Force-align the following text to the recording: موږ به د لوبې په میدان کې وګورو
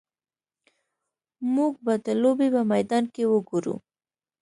موږ 1.55 1.73
به 1.85 1.93
د 2.05 2.07
لوبې 2.21 2.47
په 2.55 2.61
میدان 2.71 3.03
کې 3.13 3.23
وګورو 3.31 3.75